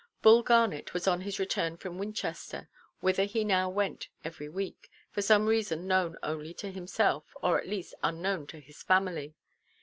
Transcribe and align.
Bull 0.23 0.41
Garnet 0.41 0.95
was 0.95 1.07
on 1.07 1.21
his 1.21 1.37
return 1.37 1.77
from 1.77 1.99
Winchester, 1.99 2.69
whither 3.01 3.25
he 3.25 3.43
now 3.43 3.69
went 3.69 4.07
every 4.25 4.49
week, 4.49 4.89
for 5.11 5.21
some 5.21 5.45
reason 5.45 5.85
known 5.85 6.17
only 6.23 6.55
to 6.55 6.71
himself, 6.71 7.25
or 7.43 7.59
at 7.59 7.69
least 7.69 7.93
unknown 8.01 8.47
to 8.47 8.59
his 8.59 8.81
family. 8.81 9.35